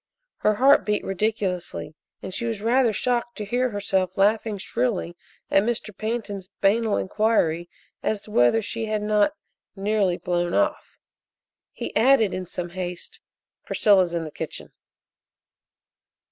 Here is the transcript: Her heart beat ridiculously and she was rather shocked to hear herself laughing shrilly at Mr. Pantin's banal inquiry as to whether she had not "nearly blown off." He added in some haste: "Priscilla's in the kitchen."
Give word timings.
Her 0.37 0.55
heart 0.55 0.83
beat 0.83 1.03
ridiculously 1.03 1.93
and 2.23 2.33
she 2.33 2.45
was 2.47 2.59
rather 2.59 2.91
shocked 2.91 3.37
to 3.37 3.45
hear 3.45 3.69
herself 3.69 4.17
laughing 4.17 4.57
shrilly 4.57 5.15
at 5.51 5.61
Mr. 5.61 5.95
Pantin's 5.95 6.49
banal 6.59 6.97
inquiry 6.97 7.69
as 8.01 8.19
to 8.21 8.31
whether 8.31 8.63
she 8.63 8.87
had 8.87 9.03
not 9.03 9.35
"nearly 9.75 10.17
blown 10.17 10.55
off." 10.55 10.97
He 11.71 11.95
added 11.95 12.33
in 12.33 12.47
some 12.47 12.69
haste: 12.69 13.19
"Priscilla's 13.63 14.15
in 14.15 14.23
the 14.23 14.31
kitchen." 14.31 14.71